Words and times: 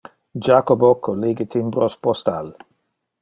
Jacobo 0.47 0.87
collige 1.07 1.47
timbros 1.57 1.99
postal. 2.09 2.53